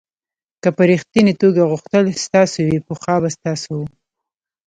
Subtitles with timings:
[0.61, 3.83] که په ریښتني توګه غوښتل ستاسو وي پخوا به ستاسو و.